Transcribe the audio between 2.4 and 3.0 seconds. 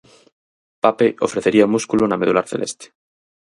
celeste.